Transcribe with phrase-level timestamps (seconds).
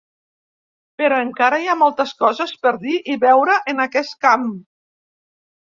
[1.01, 4.51] Però encara hi ha moltes coses per dir i veure en aquest camp.